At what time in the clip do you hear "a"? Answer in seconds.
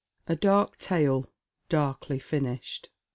0.25-0.35